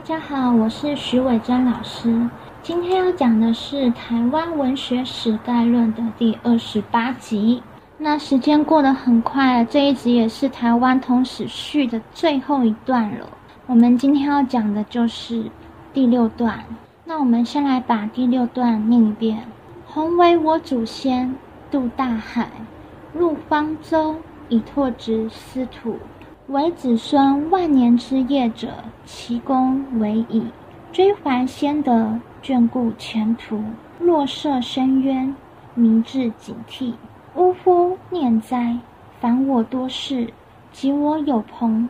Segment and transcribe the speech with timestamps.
[0.00, 2.26] 大家好，我是徐伟珍老师。
[2.62, 7.62] 今天要讲的是《台湾文学史概论》的第二十八集。
[7.98, 13.28] 那时间过得很快，这一集也是台湾通史序的最后一段了。
[13.66, 15.50] 我们今天要讲的就是
[15.92, 16.64] 第六段。
[17.04, 19.44] 那我们先来把第六段念一遍：
[19.86, 21.36] 洪为我祖先，
[21.70, 22.48] 渡大海，
[23.12, 24.16] 入方舟，
[24.48, 25.98] 以拓殖司土。
[26.50, 28.70] 为子孙万年之业者，
[29.04, 30.42] 其功为矣。
[30.90, 33.62] 追怀先德，眷顾前途，
[34.00, 35.32] 若涉深渊，
[35.76, 36.94] 明志警惕。
[37.36, 37.96] 呜呼！
[38.10, 38.76] 念哉！
[39.20, 40.32] 凡我多事，
[40.72, 41.88] 及我有朋，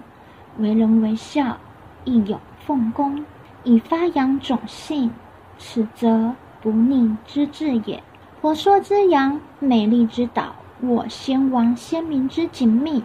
[0.58, 1.56] 为人为孝，
[2.04, 3.24] 亦有奉公，
[3.64, 5.10] 以发扬种姓，
[5.56, 8.02] 此则不逆之志也。
[8.42, 13.02] 婆娑之阳，美丽之岛，我先王先民之紧密。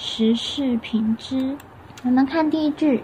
[0.00, 1.56] 时事评之，
[2.04, 3.02] 我们看第一句，“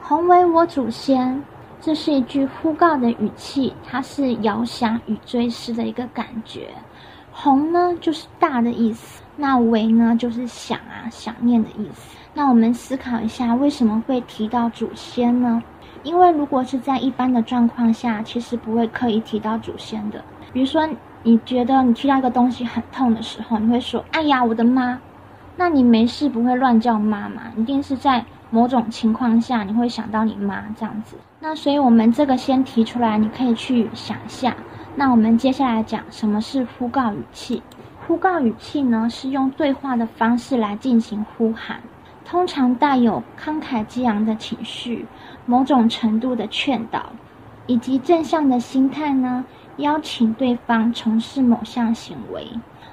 [0.00, 1.44] 洪为我祖先”，
[1.82, 6.68] 这是一句呼告的语气，它是遥想与追思的一个感觉。
[7.30, 12.16] “洪”呢，就是大的意思；那“为”呢，就是想啊、想念的意思。
[12.32, 15.62] 那我们思考一下，为什么会提到祖先呢？
[16.04, 20.24] 因为如果是在一般的状况下，其实不会刻意提到祖先的。
[20.54, 20.88] 比如说，
[21.22, 24.98] 你觉得你踢到一个东西很痛的时候，你会说：“哎呀，我的妈！”
[25.60, 31.16] 那你没事不会乱叫妈妈，一定是在某种情况下你会想到你妈这样子。
[31.38, 34.56] 那所以我们这个先提出来，你可以去想一下。
[34.96, 37.62] 那我们接下来讲什么是呼告语气。
[38.06, 41.82] 呼告语气呢，是用对话的方式来进行呼喊，
[42.24, 45.04] 通常带有慷慨激昂的情绪，
[45.44, 47.12] 某种程度的劝导，
[47.66, 49.44] 以及正向的心态呢，
[49.76, 52.48] 邀请对方从事某项行为。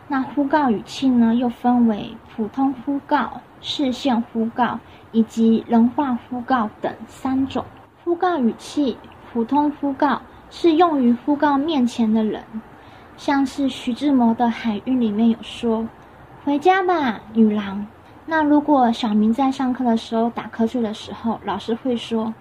[0.07, 4.79] 那呼告语气呢，又分为普通呼告、视线呼告
[5.11, 7.65] 以及人话呼告等三种。
[8.03, 8.97] 呼告语气，
[9.31, 12.41] 普通呼告是用于呼告面前的人，
[13.17, 15.85] 像是徐志摩的《海韵》里面有说
[16.45, 17.85] ：“回家吧，女郎。”
[18.25, 22.33] 那如果小明在上课的时候打瞌睡的时候，老师会说：“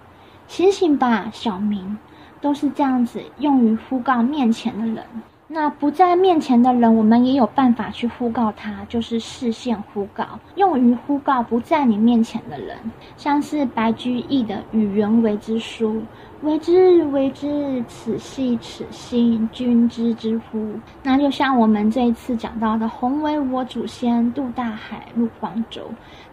[0.46, 1.98] 醒醒吧，小明。”
[2.40, 5.04] 都是这样子用于呼告面前的人。
[5.48, 10.24] 那不在面前的人，我们也有办法去呼告他，就是视线呼告，
[10.56, 12.76] 用于呼告不在你面前的人，
[13.16, 15.94] 像是白居易的《与人为之书》，
[16.42, 20.80] 为之为之，此系此心，君知之乎？
[21.04, 25.82] 那就像我们这一次讲到的“洪为我祖先，渡大海，入黄州”，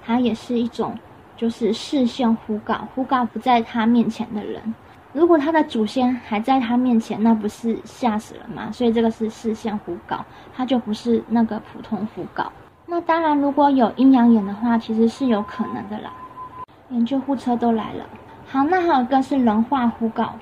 [0.04, 0.98] 它也是一种，
[1.38, 4.74] 就是视线呼告，呼告不在他面前的人。
[5.14, 8.72] 如果他的祖先还在他面前，那不是吓死了吗？
[8.72, 10.26] 所以这个是视线呼告，
[10.56, 12.52] 他就不是那个普通呼告。
[12.88, 16.12] 那当然，如果有阴阳眼的话，其实是有可能的啦。
[16.90, 18.04] 连救护车都来了。
[18.48, 20.34] 好，那还有一个是人话呼告，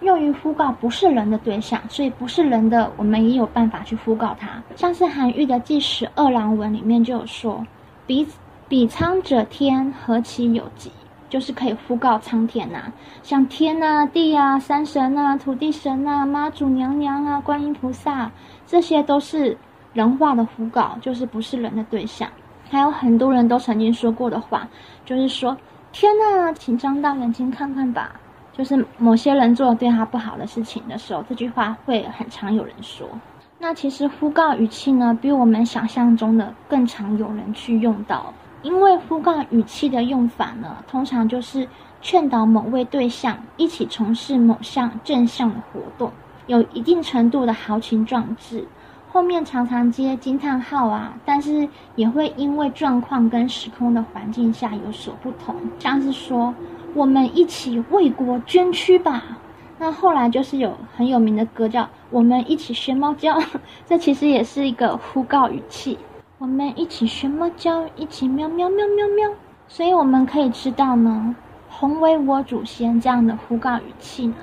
[0.00, 4.62] 用于呼告不是人的对象，所以不是人的，我们也有办法去呼告他。
[4.76, 7.64] 像是韩愈的《祭十二郎文》里面就有说
[8.06, 8.26] ：“彼
[8.68, 10.90] 彼苍者天，何其有极。”
[11.32, 18.30] 就是可以呼告苍天呐，像天啊、地啊、山神啊、土地神啊、妈祖娘娘啊、观音菩萨，
[18.66, 19.56] 这些都是
[19.94, 22.28] 人话的呼告，就是不是人的对象。
[22.68, 24.68] 还有很多人都曾经说过的话，
[25.06, 25.56] 就是说
[25.90, 28.12] 天呐，请张大眼睛看看吧。
[28.52, 33.08] 就是某些人做了对他不好的事情的时候，这句话会很常有人说。
[33.58, 38.34] 那其实呼告语气呢，比我们想象中的更常有人去用到。
[38.62, 41.68] 因为呼告语气的用法呢，通常就是
[42.00, 46.12] 劝导某位对象一起从事某项正向的活动，
[46.46, 48.66] 有一定程度的豪情壮志。
[49.10, 56.54] 后面常常接惊叹号啊，但是也会因为状况跟时空的环境下有所不同，像是说
[56.94, 59.22] 我们一起为国捐躯吧。
[59.78, 63.38] 那后来就是有很有名的歌叫我们一起学猫叫，
[63.84, 65.98] 这其实也是一个呼告语气。
[66.42, 69.30] 我们一起学猫叫，一起喵喵喵喵喵。
[69.68, 71.36] 所以我们可以知道呢
[71.70, 74.34] ，“洪为我祖先”这样的呼告语气呢，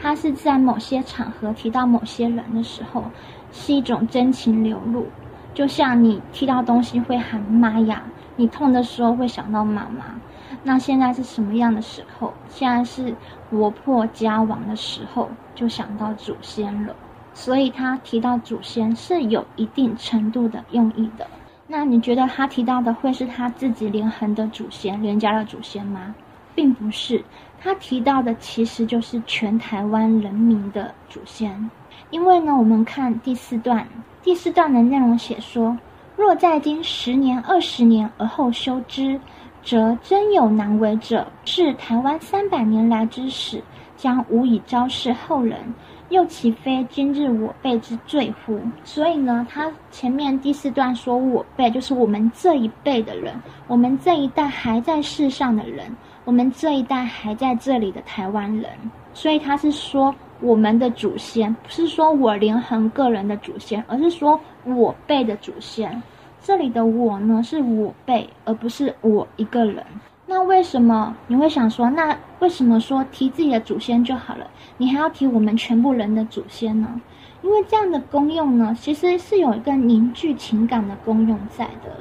[0.00, 3.04] 它是在某些场合提到某些人的时候，
[3.52, 5.08] 是一种真情流露。
[5.52, 8.02] 就像你踢到东西会喊妈呀，
[8.36, 10.18] 你痛的时候会想到妈妈。
[10.62, 12.32] 那现在是什么样的时候？
[12.48, 13.14] 现在是
[13.50, 16.96] 国破家亡的时候，就想到祖先了。
[17.36, 21.26] 所以他提到祖先是有一定程度的用意的。
[21.66, 26.14] 那你觉得他提到的会是他自己连横的祖先、连家的祖先吗？
[26.54, 27.22] 并不是，
[27.60, 31.70] 他提到的其实就是全台湾人民的祖先。
[32.10, 33.86] 因为呢，我们看第四段，
[34.22, 35.76] 第四段的内容写说：
[36.16, 39.20] 若在今十年、二十年而后修之，
[39.62, 43.62] 则真有难为者，是台湾三百年来之始，
[43.96, 45.58] 将无以昭示后人。
[46.08, 48.60] 又岂非今日我辈之罪乎？
[48.84, 53.34] 所以呢，他前面第四段说我辈，就是我们这一辈的人，
[53.66, 55.94] 我们这一代还在世上的人，
[56.24, 58.70] 我们这一代还在这里的台湾人。
[59.12, 66.02] 所以他是说我们的祖先，不是说我连横个人的祖先，而是说我辈的祖先。
[66.40, 69.84] 这里的我呢，是我辈，而不是我一个人。
[70.28, 74.50] 那为什么你会想说，那为什么说提自己的祖先就好了？
[74.76, 77.00] 你还要提我们全部人的祖先呢？
[77.42, 81.92] 因为这样的功用呢，其实是有一个凝聚情感的功用在的。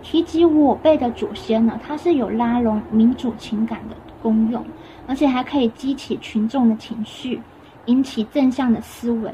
[0.00, 4.64] 提及我辈的祖先呢，它是有拉拢民主情感的功用，
[5.06, 7.42] 而且还可以激起群众的情绪，
[7.84, 9.30] 引起正向的思维。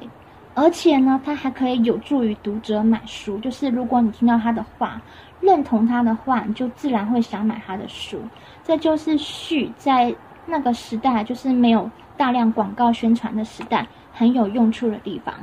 [0.54, 5.00] 而且呢，它还可以有助于读者买书，就是如果你听到他的话。
[5.40, 8.18] 认同他的话，你就自然会想买他的书。
[8.62, 10.14] 这就是序在
[10.46, 15.34] 那个时代，就是没有大量广告宣传的时代，很有用处的地方。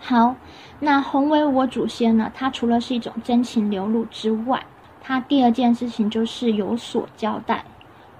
[0.00, 0.34] 好，
[0.80, 2.32] 那红为我祖先呢？
[2.34, 4.64] 它除了是一种真情流露之外，
[5.02, 7.62] 它第二件事情就是有所交代。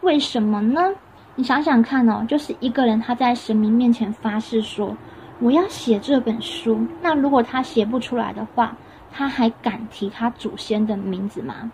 [0.03, 0.91] 为什么呢？
[1.37, 4.95] 你想想看哦，就是一个人他在神明面前发誓说
[5.43, 8.75] 我要写这本书，那如果他写不出来的话。
[9.15, 11.71] 他还敢提他祖先的名字吗？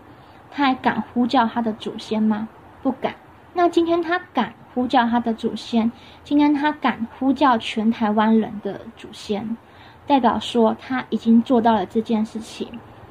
[0.51, 2.49] 他还敢呼叫他的祖先吗？
[2.83, 3.15] 不敢。
[3.53, 5.89] 那今天他敢呼叫他的祖先，
[6.21, 9.55] 今天他敢呼叫全台湾人的祖先，
[10.05, 12.67] 代表说他已经做到了这件事情。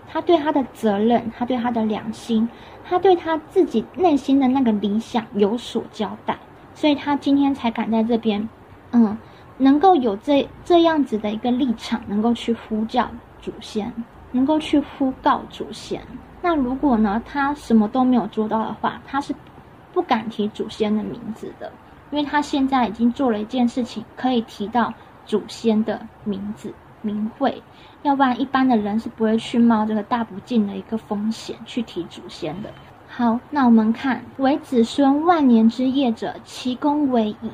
[0.07, 2.47] 他对他的责任，他对他的良心，
[2.85, 6.37] 他对他自己内心的那个理想有所交代，
[6.75, 8.47] 所以他今天才敢在这边，
[8.93, 9.17] 嗯，
[9.59, 13.07] 能够有这这样子的一个立场，能够去呼叫
[13.43, 13.93] 祖先。
[14.31, 16.03] 能够去呼告祖先，
[16.43, 19.35] 那如果呢，他什么都没有做到的话，他是
[19.91, 21.73] 不敢提祖先的名字的，
[22.11, 24.93] 因为他现在已经做了一件事情，可以提到
[25.25, 26.71] 祖先的名字
[27.01, 27.63] 名讳，
[28.03, 32.69] 要不然一般的人是不会去冒这个大不敬的一个风险去提祖先的。
[33.09, 37.51] 好，那我们看为子孙万年之业者，其功为矣。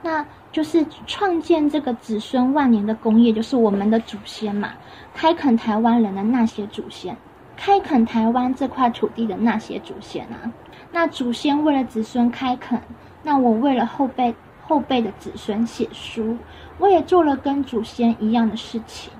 [0.00, 0.24] 那
[0.54, 4.70] 就是创建这个子孙万年的功业，就是我们的祖先嘛。
[5.12, 7.16] 开垦台湾人的那些祖先，
[7.56, 10.52] 开垦台湾这块土地的那些祖先啊，
[10.92, 12.80] 那祖先为了子孙开垦，
[13.24, 14.32] 那我为了后辈
[14.64, 16.38] 后辈的子孙写书，
[16.78, 19.12] 我也做了跟祖先一样的事情。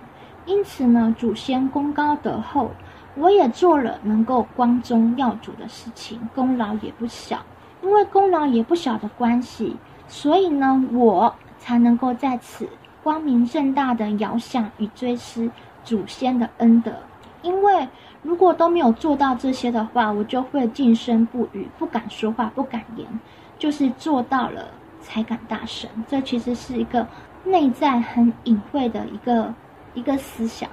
[0.46, 2.70] 因此呢，祖先功高德厚，
[3.16, 7.44] 我也做了能够光宗耀祖的事情，功劳也不小。
[7.82, 9.76] 因为功劳也不小的关系，
[10.08, 12.68] 所以呢，我才能够在此
[13.02, 15.50] 光明正大的遥想与追思。
[15.84, 16.90] 祖先的恩德，
[17.42, 17.86] 因为
[18.22, 23.06] 如果都没有做到这些的话，我就会静声不语，不敢说话，不敢言。
[23.58, 24.68] 就是做到了
[25.02, 25.90] 才敢大声。
[26.08, 27.06] 这其实是一个
[27.44, 29.52] 内在很隐晦的一个
[29.92, 30.70] 一个思想，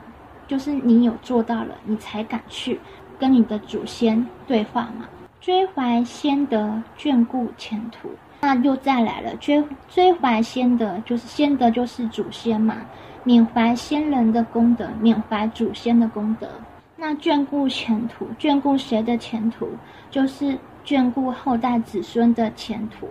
[0.47, 2.79] 就是你有做到了，你才敢去
[3.19, 5.09] 跟你的祖先对话嘛。
[5.41, 8.11] 追怀先德，眷顾前途，
[8.41, 9.35] 那又再来了。
[9.35, 12.77] 追追怀先德，就是先德就是祖先嘛。
[13.23, 16.49] 缅怀先人的功德，缅怀祖先的功德。
[16.97, 19.69] 那眷顾前途，眷顾谁的前途？
[20.09, 23.07] 就是眷顾后代子孙的前途。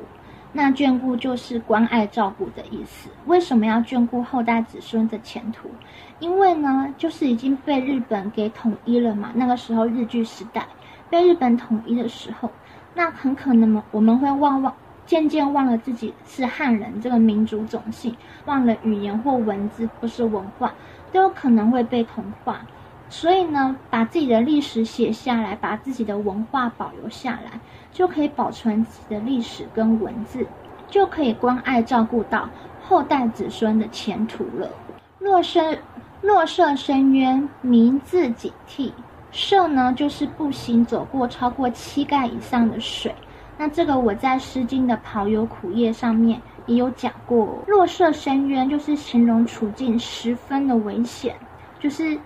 [0.53, 3.09] 那眷顾就是关爱照顾的意思。
[3.27, 5.71] 为什么要眷顾后代子孙的前途？
[6.19, 9.31] 因为呢，就是已经被日本给统一了嘛。
[9.35, 10.67] 那个时候日据时代
[11.09, 12.51] 被日本统一的时候，
[12.95, 14.75] 那很可能我们会忘忘。
[15.11, 18.15] 渐渐忘了自己是汉人这个民族种姓，
[18.45, 20.73] 忘了语言或文字或是文化，
[21.11, 22.61] 都有可能会被同化。
[23.09, 27.59] 所以呢，把自己的历史写下来，把自己的文化保留下来，
[27.91, 30.47] 就可以保存自己的历史跟文字，
[30.89, 32.49] 就可以关爱照顾到
[32.81, 34.71] 后代子孙的前途了。
[35.19, 35.77] 若深
[36.21, 38.93] 若涉深渊，民自警惕。
[39.33, 43.13] 涉呢，就是步行走过超过膝盖以上的水。
[43.61, 51.37] 那这个我在《诗经》的《跑友苦页》上面也有讲过，落涉深渊，就是形容处境十分的危险。
[51.79, 52.19] 就是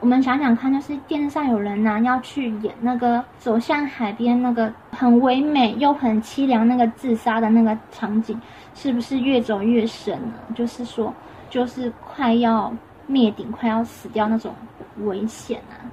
[0.00, 8.40] 我们想想看，就是电视上有人呢要去演那个走向海边那个很唯美又很凄凉那个自杀的那个场景，
[8.74, 10.32] 是不是越走越深呢？
[10.54, 11.12] 就是说，
[11.50, 12.74] 就是快要
[13.06, 14.54] 灭顶、快要死掉那种
[15.00, 15.84] 危险啊！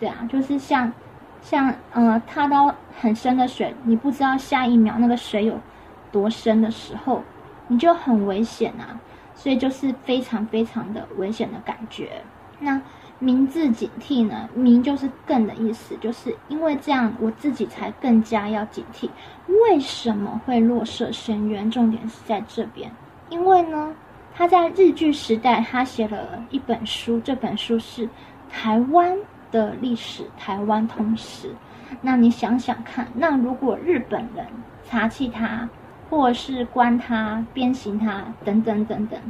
[0.00, 0.92] 对啊，就是像。
[1.42, 5.58] 像呃，踏到很深的水，你不知道下一秒那个水有
[6.10, 7.22] 多深的时候，
[7.68, 8.98] 你就很危险啊！
[9.34, 12.22] 所以就是非常非常的危险的感觉。
[12.60, 12.80] 那
[13.18, 14.48] 明字警惕呢？
[14.54, 19.08] 明就是更的意思，就是因为这样，我自己才更加要警惕。
[19.46, 21.70] 为什么会落色深渊？
[21.70, 22.90] 重点是在这边，
[23.30, 23.94] 因为呢，
[24.34, 28.08] 他在日据时代，他写了一本书，这本书是
[28.50, 29.16] 台湾
[29.52, 31.54] 的历史，台湾通史。
[32.00, 34.44] 那你想想看，那如果日本人
[34.84, 35.68] 查缉他，
[36.10, 39.20] 或是关他、鞭刑他，等等等等，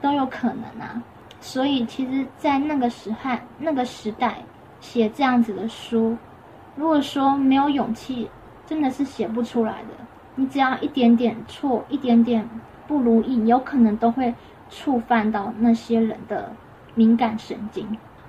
[0.00, 1.00] 都有可能啊。
[1.40, 4.38] 所以，其实，在那个时代，那个时代
[4.80, 6.16] 写这样子的书，
[6.74, 8.28] 如果说没有勇气，
[8.66, 9.88] 真的是写不出来的。
[10.34, 12.48] 你只要一点点错，一点点
[12.88, 14.34] 不如意，有可能都会
[14.70, 16.50] 触犯到那些人的
[16.94, 17.86] 敏感神经。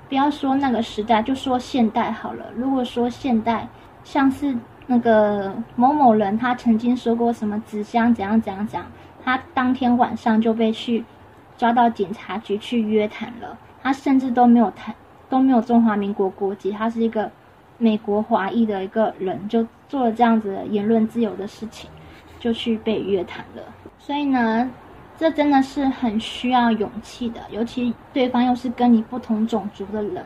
[0.10, 2.46] 不要说那个时代，就说现代好了。
[2.56, 3.68] 如果说现代，
[4.04, 8.88] 像是那个某某人，他曾经说过什么纸箱怎样怎样怎样，
[9.24, 11.04] 他当天晚上就被去。
[11.58, 14.94] 抓到警察局去约谈了，他甚至都没有谈，
[15.28, 17.32] 都没有中华民国国籍，他是一个
[17.80, 21.90] 美国华裔的一个人，就做了这样子言论自由的事情，
[22.40, 23.64] 就去被约谈了。
[23.98, 24.70] 所以呢，
[25.18, 30.24] 这真的是很需要勇气的，尤其对方又是跟你不同种族的人、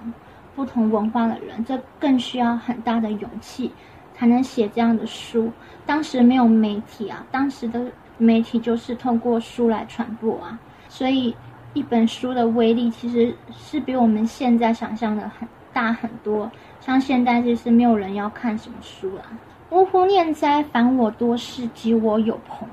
[0.54, 3.72] 不同文化的人，这更需要很大的勇气
[4.14, 5.50] 才能写这样的书。
[5.86, 10.60] 当时没有媒体啊，当时的媒体就是通过书来传播啊。
[10.90, 11.34] 所以，
[11.74, 16.52] 一本书的威力其实是比我们现在想象的很大很多。
[16.82, 19.24] 像现在就是没有人要看什么书了。
[19.70, 22.68] 呜呼念哉，烦我多事，及我有朋。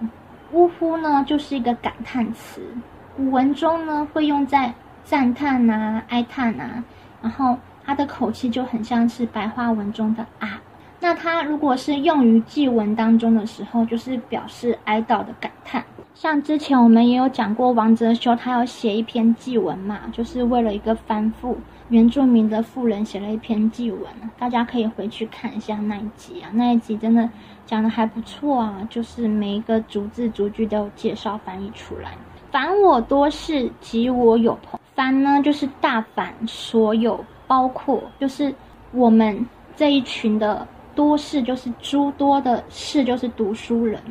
[0.52, 2.62] 呜呼呢，就是一个感叹词。
[3.16, 4.72] 古文中呢，会用在
[5.04, 6.82] 赞叹呐、哀叹呐，
[7.22, 10.60] 然后它的口气就很像是白话文中的啊。
[11.00, 15.84] 那它如果是用于祭文当中的时候，就是表示哀悼的感叹。
[16.20, 21.54] 像之前我们也有讲过，王哲修他要写一篇祭文嘛，就是为了一个翻覆
[21.90, 24.02] 原住民的妇人写了一篇祭文，
[24.36, 27.30] 大家可以回去看一下那一集啊，那一集真的
[27.64, 32.10] 讲的还不错啊，就是每一个逐字逐句都有介绍翻译出来。
[32.50, 34.80] 凡我多事，及我有朋。
[34.96, 38.52] 凡呢就是大凡所有，包括就是
[38.90, 39.46] 我们
[39.76, 44.02] 这一群的多事，就是诸多的事，就是读书人。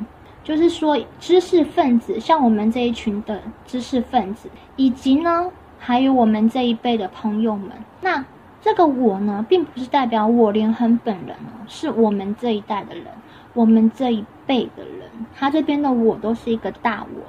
[0.47, 7.69] 就是说，知识分子像我们这一群的知识分子，以及呢，还有我们这一辈的朋友们。
[7.99, 8.23] 那
[8.61, 13.07] 这个我呢，并不是代表我连恒本人哦，是我们这一代的人，
[13.53, 15.09] 我们这一辈的人。
[15.35, 17.21] 他这边的我都是一个大我，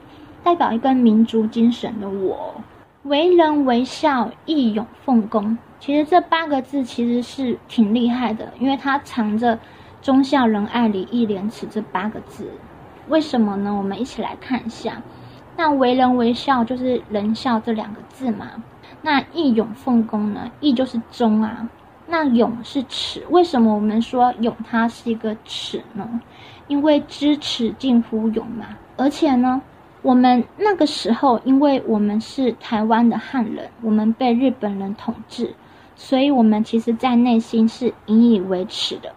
[0.45, 2.55] 代表一个民族精神的我。
[3.03, 5.59] 为人为孝，义勇奉公。
[5.81, 9.59] 其实这八个字其实是挺厉害的，因为它藏着
[10.01, 12.49] 忠孝仁爱礼义廉耻这八个字。
[13.09, 13.75] 为什么呢？
[13.75, 15.03] 我们一起来看一下。
[15.57, 18.47] 那为人为孝就是仁孝这两个字嘛。
[19.03, 20.50] 那义勇奉公呢？
[20.61, 21.69] 义就是忠啊。
[22.07, 23.25] 那勇是耻。
[23.31, 26.21] 为什么我们说勇它是一个耻呢？
[26.67, 28.67] 因为知耻近乎勇嘛。
[28.97, 29.61] 而且呢，
[30.03, 35.55] 我们那个时候，因为我们是台湾的汉人，我们被日本人统治，
[35.97, 39.15] 所以我们其实在内心是引以为耻的。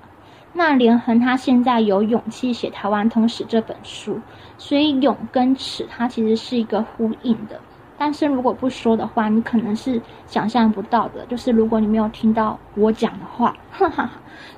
[0.53, 4.19] 那连横他现在有勇气写《台湾通史》这本书，
[4.57, 7.59] 所以勇跟耻它其实是一个呼应的。
[7.97, 11.25] 但是如果不说的话，你可能是想象不到的。
[11.27, 14.09] 就是如果你没有听到我讲的话，哈哈，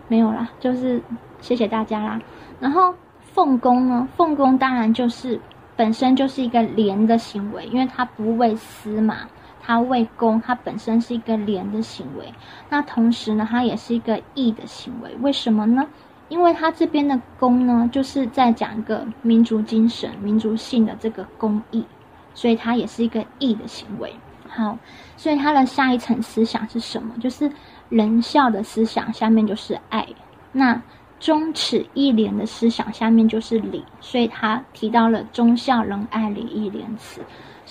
[0.08, 1.02] 没有啦，就是
[1.42, 2.20] 谢谢大家啦。
[2.60, 5.40] 然后奉公呢，奉公当然就是
[5.76, 9.18] 本身就是一个廉的行为，因为他不为私嘛。
[9.65, 12.34] 它为公，它本身是一个廉的行为，
[12.70, 15.15] 那同时呢，它也是一个义的行为。
[15.22, 15.88] 为什么呢？
[16.27, 21.86] 因为它这边的公呢，就是在讲一个民族精神、民族性的这个公义，
[22.34, 24.13] 所以它也是一个义的行为。
[24.50, 24.77] 好，
[25.15, 27.15] 所以它的下一层思想是什么？
[27.20, 27.50] 就是
[27.89, 30.08] 仁孝的思想，下面就是爱。
[30.51, 30.82] 那
[31.20, 33.84] 忠耻义廉的思想，下面就是礼。
[34.01, 37.22] 所以他提到了忠孝仁爱礼义廉耻。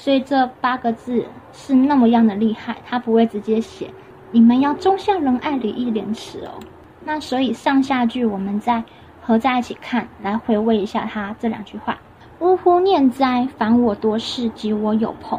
[0.03, 3.89] 所以这八个字是那么样的厉害，他不会直接写
[4.33, 6.59] “你们要忠孝仁爱礼义廉耻”哦。
[7.05, 8.83] 那所以上下句我们再
[9.21, 11.97] 合在一起看，来回味一下他这两句话
[12.43, 15.39] ：“呜呼念哉，凡我多事，及我有朋。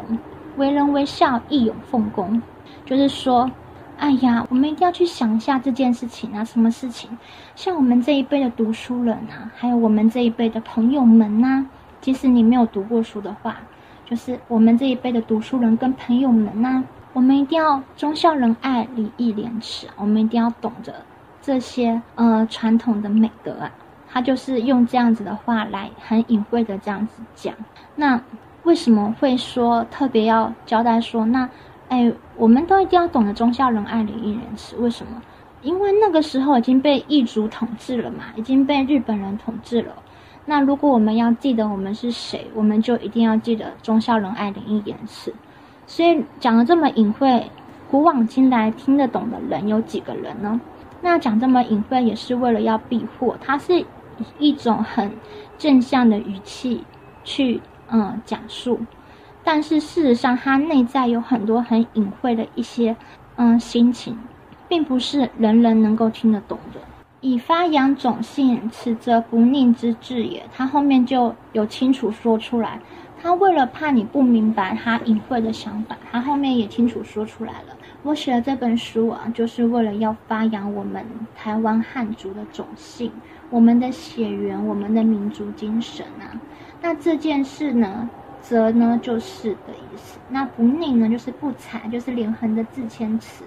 [0.56, 2.40] 为人为孝，义勇奉公。”
[2.86, 3.50] 就是说，
[3.98, 7.10] 哎呀，我们一定要去想一下这件事情啊，什么事情？
[7.54, 11.66] 像我们这一辈的读书人啊，还有我们这一辈的朋友们呐，
[12.00, 13.58] 即使你没有读过书的话。
[14.06, 20.94] 就是我们这一辈的读书人跟朋友们呐，我们一定要忠孝仁爱礼义廉耻，我们一定要懂得
[21.40, 23.70] 这些呃传统的美德啊。
[24.08, 27.54] 他就是用这样子的话来很隐晦的这样子讲。
[27.96, 28.20] 那
[28.62, 31.48] 为什么会说特别要交代说，那
[31.88, 34.76] 哎我们都一定要懂得忠孝仁爱礼义廉耻。
[34.76, 35.20] 为什么？
[35.62, 39.94] 因为那个时候已经被异族统治了嘛，已经被日本人统治了。
[40.46, 45.32] 那如果我们要记得我们是谁，我们就一定要记得忠孝仁爱礼义廉耻。
[45.86, 47.44] 所以讲的这么隐晦，
[47.90, 50.60] 古往今来听得懂的人有几个人呢？
[51.00, 53.84] 那讲这么隐晦也是为了要避祸，它是
[54.38, 55.10] 一种很
[55.58, 56.82] 正向的语气
[57.24, 57.60] 去
[57.90, 58.80] 嗯讲述，
[59.42, 62.96] 但是事实上它内在有很多很隐晦的一些
[63.36, 64.18] 嗯心情，
[64.68, 66.80] 并不是人人能够听得懂的。
[67.24, 70.42] 以发扬种姓，此则不佞之志也。
[70.54, 72.78] 他后面就有清楚说出来，
[73.18, 77.74] 他为了怕你不明白他隐晦的想法，他后面也清楚说出来了。
[78.02, 81.02] 我写了这本书啊，就是为了要发扬我们
[81.34, 83.10] 台湾汉族的种姓，
[83.48, 86.28] 我们的血缘，我们的民族精神啊。
[86.82, 88.06] 那这件事呢，
[88.42, 90.18] 则呢就是的意思。
[90.28, 93.44] 那不佞呢，就是不才，就是连横的字谦词。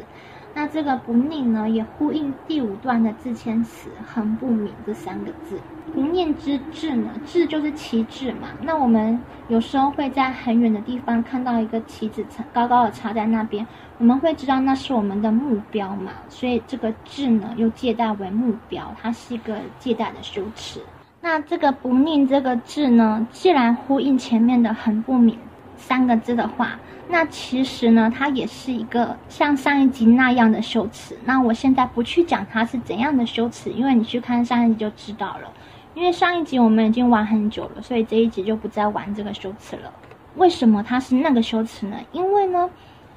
[0.58, 5.60] 那这个不佞呢，也呼应第五段的字谦词“横不泯”这三个字。
[5.94, 8.48] 不念之志呢，志就是旗帜嘛。
[8.64, 13.68] 那我们有时候会在很远的地方看到一个旗子插高高的插在那边，
[14.00, 16.12] 我们会知道那是我们的目标嘛。
[16.28, 20.82] 所以这个志呢，又借代为目标，它是一个借代的修辞。
[21.22, 25.36] 那这个不佞这个志呢，既然呼应前面的横不泯
[25.78, 26.80] 三个字的话。
[27.10, 31.18] 那其实呢，它也是一个像上一集那样的修辞。
[31.24, 35.54] 那我现在不去讲它是怎样的修辞，因为你去看上一集就知道了。
[35.94, 39.92] 因为上一集我们已经玩很久了，所以这一集就不再玩这个修辞了。
[40.36, 41.98] 为什么它是那个修辞呢？
[42.12, 42.70] 因为呢，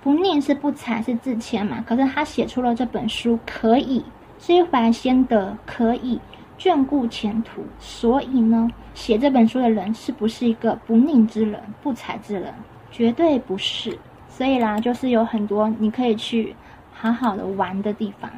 [0.02, 1.85] 不念是不才是自谦嘛。
[1.87, 4.05] 可是他写出了这本书，可以
[4.38, 6.21] 知怀先得，可以
[6.61, 7.62] 眷顾前途。
[7.79, 12.52] 所以呢，写这本书的人是不是一个不佞之人、不才之人？
[12.93, 13.99] 绝对不是，
[14.29, 16.55] 所以啦，就是有很多你可以去
[16.93, 18.31] 好好的玩的地方。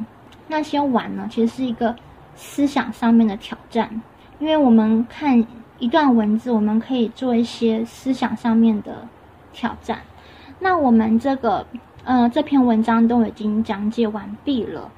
[0.46, 1.96] 那些玩呢，其实是一个
[2.34, 3.88] 思想上面的挑战，
[4.38, 5.44] 因为我们看
[5.78, 9.08] 一段文字，我们可以做一些思想上面的
[9.52, 9.98] 挑战。
[10.58, 11.66] 那我们这个
[12.04, 14.90] 呃这篇文章都已经讲解完毕了，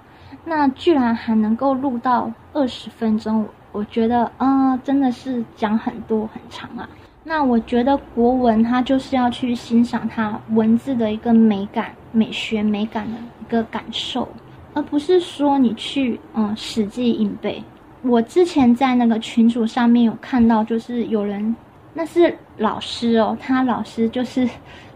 [0.45, 6.89] 那居然还能够录到二十分钟，我觉得呃真的是讲很多很长啊。
[7.25, 14.29] 那我觉得国文它就是要去欣赏它文字的一个美感、美学美感的一个感受，
[14.75, 17.65] 而不是说你去嗯死记硬背。
[18.03, 21.57] 我之前在那个群组上面有看到，就是有人
[21.95, 24.47] 那是老师哦，他老师就是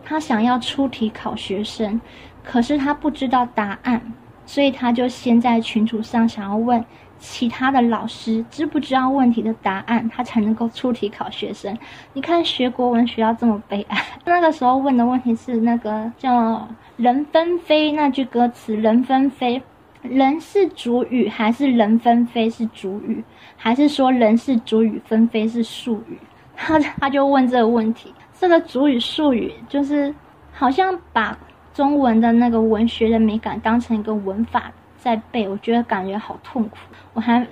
[0.05, 1.99] 他想要出题考学生，
[2.45, 4.13] 可是他不知道答案，
[4.49, 6.83] 所以他就先在群组上想要问。
[7.21, 11.77] 其他的老师知不知道问题的答案，他才能够出题考学生。
[12.13, 14.01] 你看学国文学要这么悲哀。
[14.25, 19.61] 那个时候问的问题是那个叫“人纷飞”那句歌词，“人纷飞”，
[20.01, 23.25] 人是主语还是人纷飞是主语，
[23.57, 26.17] 还是说人是主语，纷飞是术语？
[26.55, 28.15] 他 他就问这个问题。
[28.39, 30.15] 这个主语术语就是
[30.53, 31.37] 好像把
[31.79, 34.73] 中文的那个文学的美感当成一个文法。
[34.97, 36.77] 在背，我觉得感觉好痛苦。
[37.15, 37.47] 我还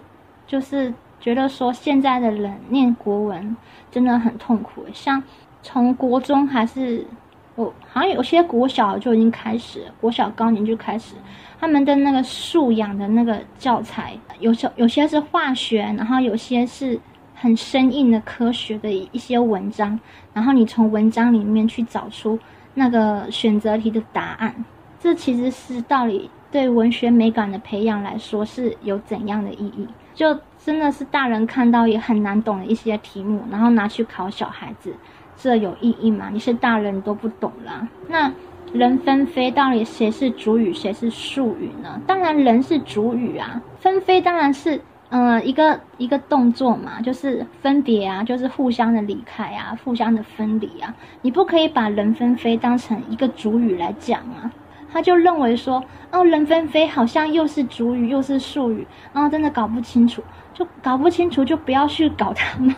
[0.49, 3.57] 就是觉得说，现在的人念国文
[3.89, 4.85] 真的很痛苦。
[4.93, 5.23] 像
[5.63, 7.07] 从国中还是
[7.55, 11.15] 我好像有些国小就已经开始，国小高年就开始，
[11.61, 16.99] 他们的那个素养的那个教材，有些有些是化学，然后有些是
[17.33, 20.01] 很生硬的科学的一些文章，
[20.35, 22.37] 然后你从文章里面去找出
[22.77, 24.55] 那个选择题的答案，
[25.01, 26.31] 这其实是到底。
[26.49, 29.87] 对文学美感的培养来说是有怎样的意义？
[30.15, 34.95] 就真的是大人看到也很难懂的一些题目，然后拿去考小孩子，
[35.37, 36.31] 这有意义吗？
[36.33, 37.87] 你是大人都不懂啦。
[38.09, 38.33] 那
[38.73, 42.01] 人纷飞到底谁是主语，谁是术语呢？
[42.07, 54.51] 当然人是主语啊，纷飞当然是嗯一个一个动作嘛，就是分别啊，就是互相的离开啊，互相的分离啊，你不可以把人分飞当成一个主语来讲啊。
[54.93, 60.23] 他就认为说，哦，人分飞好像又是主语又是术语，然后真的搞不清楚，
[60.55, 62.75] 就搞不清楚就不要去搞它嘛，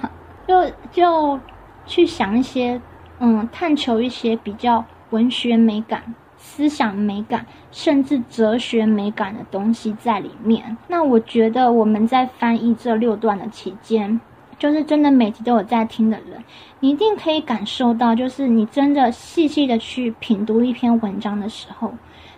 [0.47, 1.39] 就就
[1.87, 2.81] 去想一些，
[3.21, 6.03] 嗯，探求一些比较文学美感、
[6.39, 10.79] 思想美感，甚至哲学美感的东西在里面。
[10.87, 14.19] 那我觉得我们在翻译这六段的期间，
[14.59, 16.43] 就是真的每集都有在听的人，
[16.81, 21.93] 你一定可以感受到，就是你真的细细的去品读一篇文章的时候。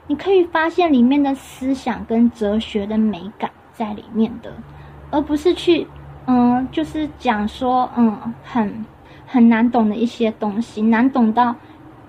[0.06, 4.52] 你可以发现里面的思想跟哲学的美感在里面的，
[5.08, 5.86] 而不是去，
[6.26, 8.84] 嗯，就是讲说，嗯，很
[9.24, 11.54] 很难懂的一些东西，难懂到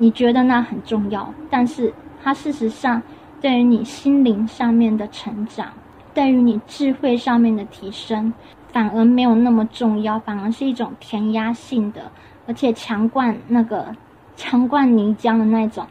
[0.02, 3.00] 你觉得那很重要，但是它事实上
[3.40, 5.68] 对于你心灵上面的成长，
[6.12, 8.34] 对于你智慧上面的提升，
[8.72, 12.12] 反而没有那么重要，反而是一种填压性的，
[12.48, 13.96] 而且强灌那个
[14.36, 15.86] 强灌泥浆的那种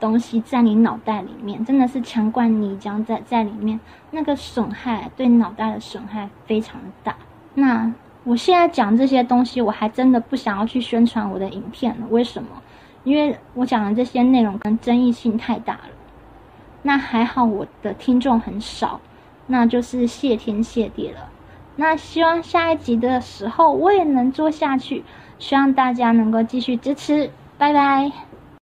[0.00, 3.78] 东西在你脑袋里面，真的是强灌泥浆在在里面，
[4.10, 7.14] 那个损害对脑袋的损害非常大。
[7.52, 7.92] 那
[8.24, 12.48] 我现在讲这些东西，我还真的不想要去宣传我的影片了，为什么？
[13.10, 15.90] 因为我讲的这些内容跟争议性太大了，
[16.82, 19.00] 那还好我的听众很少，
[19.48, 21.28] 那就是谢天谢地了。
[21.74, 25.02] 那希望下一集的时候我也能做下去，
[25.40, 28.29] 希望大家能够继续支持，拜拜。